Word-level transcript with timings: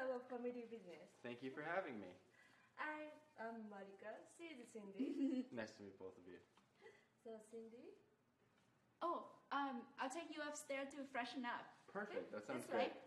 our 0.00 0.20
family 0.32 0.64
business. 0.72 1.12
Thank 1.22 1.42
you 1.44 1.50
for 1.52 1.60
having 1.60 2.00
me. 2.00 2.08
I 2.80 3.12
am 3.44 3.68
Marika. 3.68 4.12
She 4.36 4.56
is 4.56 4.64
Cindy. 4.72 5.44
Nice 5.52 5.72
to 5.76 5.82
meet 5.84 5.98
both 6.00 6.16
of 6.16 6.24
you. 6.24 6.40
so 7.24 7.36
Cindy, 7.52 7.92
Oh, 9.02 9.24
um, 9.52 9.80
I'll 10.00 10.12
take 10.12 10.28
you 10.32 10.40
upstairs 10.44 10.88
to 10.92 11.04
freshen 11.12 11.44
up. 11.44 11.64
Perfect. 11.92 12.32
That 12.32 12.44
sounds 12.46 12.64
This 12.64 12.72
great. 12.72 12.92
way. 12.92 13.00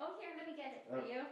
Oh, 0.00 0.14
here, 0.20 0.30
let 0.36 0.46
me 0.46 0.54
get 0.56 0.72
it 0.74 0.84
for 0.90 0.98
Oh. 1.00 1.06
you. 1.06 1.22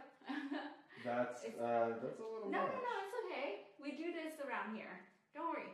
That's 1.03 1.43
It's- 1.43 1.59
uh, 1.59 1.99
that's 2.01 2.19
a 2.19 2.23
little 2.23 2.49
no, 2.49 2.63
much. 2.63 2.71
no, 2.71 2.79
no, 2.79 2.93
it's 3.03 3.15
okay. 3.27 3.47
We 3.79 3.91
do 3.99 4.13
this 4.13 4.39
around 4.39 4.75
here. 4.75 5.03
Don't 5.35 5.49
worry. 5.51 5.67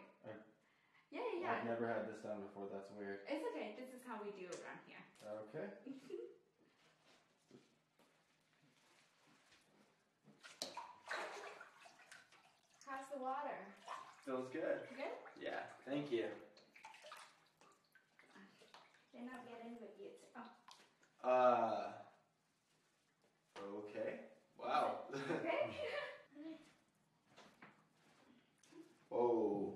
Yeah, 1.11 1.21
yeah, 1.21 1.41
yeah. 1.41 1.53
I've 1.57 1.65
never 1.65 1.87
had 1.87 2.05
this 2.07 2.21
done 2.21 2.41
before. 2.41 2.67
That's 2.69 2.89
weird. 2.91 3.21
It's 3.25 3.45
okay. 3.49 3.73
This 3.77 3.89
is 3.93 4.01
how 4.05 4.21
we 4.21 4.29
do 4.37 4.45
it 4.45 4.57
around 4.61 4.81
here. 4.85 5.01
Okay. 5.25 5.65
How's 12.85 13.05
the 13.13 13.21
water? 13.21 13.57
Feels 14.25 14.47
good. 14.51 14.81
Good? 14.95 15.13
Yeah. 15.39 15.61
Thank 15.85 16.11
you. 16.11 16.25
They're 19.13 19.25
not 19.25 19.45
getting 19.45 19.77
with 19.81 19.97
you. 19.99 20.09
Oh, 20.35 21.29
Uh. 21.29 21.93
Okay. 23.57 24.19
Wow. 24.57 24.99
okay. 25.13 25.75
Whoa. 29.09 29.73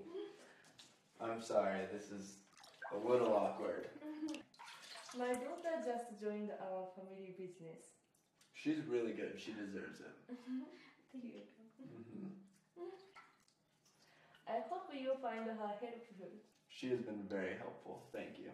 I'm 1.19 1.32
sorry. 1.43 1.81
This 1.91 2.09
is 2.11 2.37
a 2.93 2.97
little 2.97 3.33
awkward. 3.35 3.87
my 5.17 5.33
daughter 5.33 5.75
just 5.83 6.19
joined 6.19 6.51
our 6.61 6.87
family 6.95 7.35
business. 7.37 7.83
She's 8.53 8.79
really 8.87 9.13
good. 9.13 9.33
She 9.37 9.51
deserves 9.51 9.99
it. 9.99 10.15
Thank 11.11 11.23
you. 11.23 11.41
hmm 11.83 12.27
I 14.47 14.59
hope 14.69 14.89
you 14.93 15.13
find 15.21 15.45
her 15.45 15.55
helpful. 15.79 16.41
She 16.69 16.89
has 16.89 16.99
been 16.99 17.23
very 17.29 17.55
helpful. 17.57 18.09
Thank 18.13 18.39
you. 18.39 18.49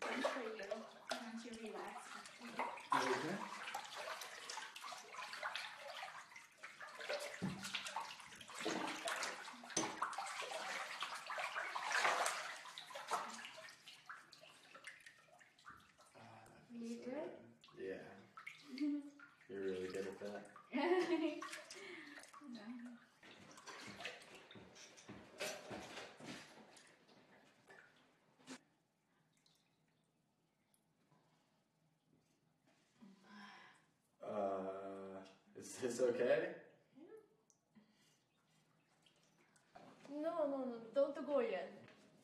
One 0.00 0.22
for 0.22 0.40
you. 0.40 0.64
Once 1.10 1.44
you 1.44 1.50
relax. 1.62 1.96
okay? 2.94 3.36
Ah, 16.18 16.22
that 16.48 16.60
feels 16.65 16.65
You 16.78 16.96
good? 17.04 17.32
Yeah. 17.78 18.04
You're 19.48 19.62
really 19.62 19.88
good 19.88 20.06
at 20.08 20.20
that. 20.20 20.46
No. 22.48 22.62
Uh, 34.22 35.18
is 35.58 35.74
this 35.82 36.00
okay? 36.00 36.48
No, 40.08 40.46
no, 40.46 40.58
no, 40.58 40.74
don't 40.94 41.26
go 41.26 41.40
yet. 41.40 41.72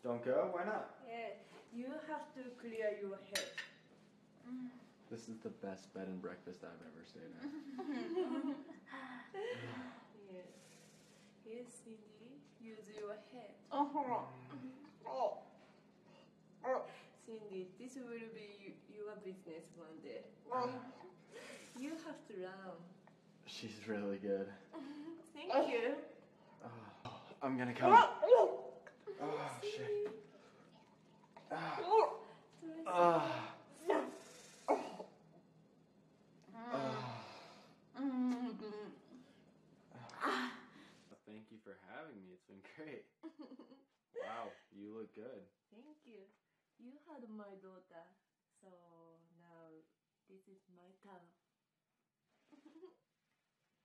Don't 0.05 0.25
go? 0.25 0.51
Why 0.53 0.65
not? 0.65 0.95
Yeah, 1.09 1.35
you 1.73 1.87
have 2.09 2.33
to 2.35 2.51
clear 2.61 2.97
your 3.01 3.19
head. 3.35 3.49
This 5.11 5.29
is 5.29 5.37
the 5.43 5.51
best 5.51 5.93
bed 5.93 6.09
and 6.09 6.21
breakfast 6.23 6.65
I've 6.65 6.81
ever 6.81 7.05
stayed 7.05 7.33
at. 7.37 7.45
Yes. 10.33 10.47
Yes, 11.45 11.67
Cindy, 11.85 12.41
use 12.61 12.89
your 12.99 13.17
head. 13.33 13.55
Oh. 13.71 14.25
Oh. 15.07 15.39
Oh. 16.65 16.83
Cindy, 17.27 17.69
this 17.79 17.95
will 17.97 18.09
be 18.35 18.75
your 18.89 19.15
business 19.25 19.71
one 19.77 20.01
day. 20.03 20.25
You 21.79 21.91
have 22.07 22.27
to 22.29 22.35
learn. 22.41 22.79
She's 23.47 23.87
really 23.87 24.17
good. 24.19 24.49
Thank 25.35 25.69
you. 25.69 25.95
Oh, 27.05 27.21
I'm 27.43 27.59
gonna 27.59 27.75
come. 27.75 27.93
Ah, 27.93 28.15
oh, 28.25 28.61
ah, 29.21 29.59
shit. 29.63 30.09
Ah. 31.51 31.79
Ah. 32.87 33.27
Ah. 40.25 40.53
Thank 41.27 41.45
you 41.51 41.59
for 41.65 41.77
having 41.91 42.17
me. 42.25 42.33
It's 42.35 42.45
been 42.45 42.63
great. 42.83 43.07
Wow, 44.13 44.55
you 44.71 44.95
look 44.95 45.11
good. 45.19 45.43
Thank 45.73 46.07
you. 46.07 46.23
You 46.79 46.95
had 47.11 47.27
my 47.27 47.59
daughter, 47.59 48.07
so 48.61 48.71
now 49.41 49.83
this 50.31 50.47
is 50.47 50.63
my 50.71 50.95
turn. 51.03 51.27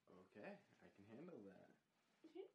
Okay, 0.08 0.54
I 0.84 0.88
can 0.94 1.06
handle 1.10 1.42
that. 1.44 1.72
Mm-hmm. 2.24 2.48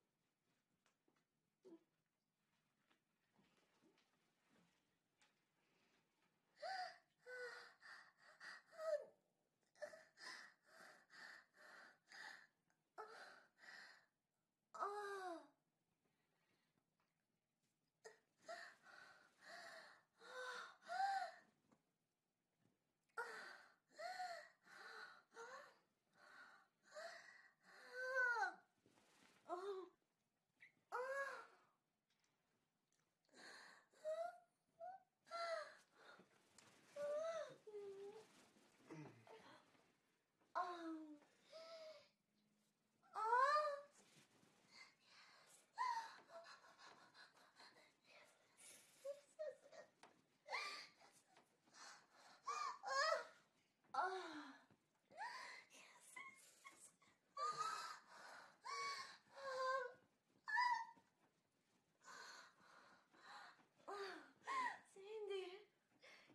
Cindy, 64.92 65.64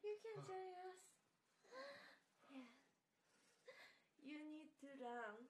you 0.03 0.13
can 0.24 0.38
join 0.44 0.74
us. 0.81 1.00
Yeah. 2.50 2.72
You 4.24 4.38
need 4.44 4.72
to 4.81 4.89
learn. 5.00 5.48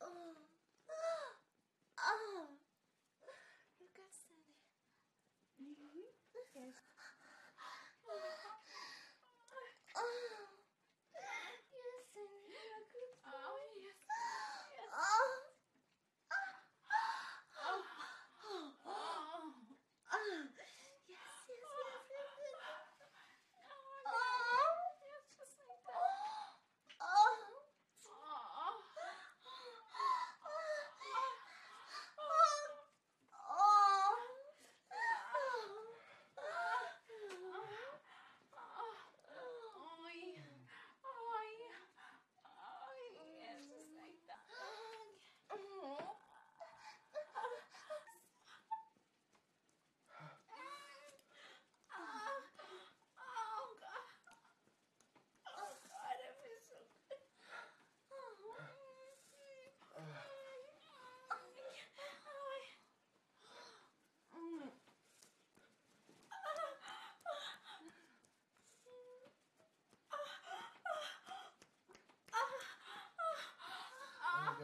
Oh. 0.00 0.34
Oh. 1.98 2.46
Look 3.80 3.96
at 3.98 4.12
Cindy. 4.14 4.56
Yes. 6.54 7.01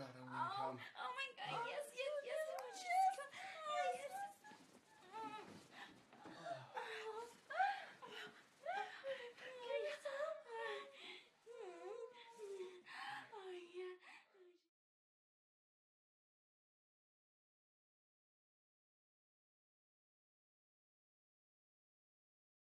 God, 0.09 0.17
I'm 0.25 0.33
gonna 0.33 0.49
oh, 0.49 0.57
come. 0.57 0.79
Oh 1.05 1.13
my 1.21 1.29
God, 1.37 1.61
yes. 1.69 1.78